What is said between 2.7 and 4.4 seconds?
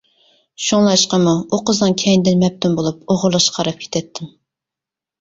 بولۇپ ئوغرىلىقچە قاراپ كېتەتتىم.